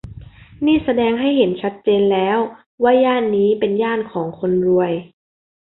[0.65, 2.37] นี่แสดงให้เห็นชัดเจนแล้ว
[2.83, 4.91] ว่าย่านนี้เป็นย่านของคนรวย